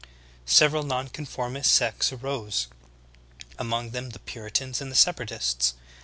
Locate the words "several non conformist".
0.47-1.71